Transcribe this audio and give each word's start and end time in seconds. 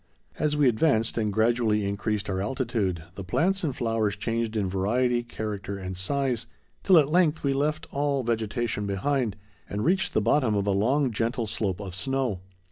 As 0.39 0.57
we 0.57 0.67
advanced, 0.67 1.15
and 1.19 1.31
gradually 1.31 1.85
increased 1.87 2.27
our 2.27 2.41
altitude, 2.41 3.03
the 3.13 3.23
plants 3.23 3.63
and 3.63 3.75
flowers 3.75 4.15
changed 4.15 4.55
in 4.57 4.67
variety, 4.67 5.21
character, 5.21 5.77
and 5.77 5.95
size, 5.95 6.47
till 6.81 6.97
at 6.97 7.11
length 7.11 7.43
we 7.43 7.53
left 7.53 7.85
all 7.91 8.23
vegetation 8.23 8.87
behind, 8.87 9.35
and 9.69 9.85
reached 9.85 10.15
the 10.15 10.19
bottom 10.21 10.55
of 10.55 10.65
a 10.65 10.71
long, 10.71 11.11
gentle 11.11 11.45
slope 11.45 11.79
of 11.79 11.93
snow. 11.93 12.39